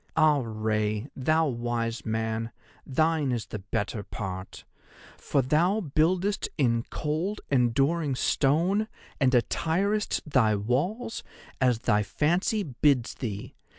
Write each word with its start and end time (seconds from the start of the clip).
Ah, 0.17 0.41
Rei, 0.43 1.05
thou 1.15 1.47
wise 1.47 2.07
man, 2.07 2.51
thine 2.87 3.31
is 3.31 3.45
the 3.45 3.59
better 3.59 4.01
part, 4.01 4.63
for 5.15 5.43
thou 5.43 5.79
buildest 5.79 6.49
in 6.57 6.83
cold 6.89 7.39
enduring 7.51 8.15
stone 8.15 8.87
and 9.19 9.35
attirest 9.35 10.19
thy 10.27 10.55
walls 10.55 11.21
as 11.61 11.77
thy 11.81 12.01
fancy 12.01 12.63
bids 12.63 13.13
thee. 13.13 13.53